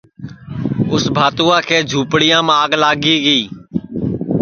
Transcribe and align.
پپوا 1.15 1.57
کی 1.67 1.77
جُھوپڑیام 1.89 2.47
آگ 2.59 2.71
لگی 2.83 3.15
گی 3.25 3.41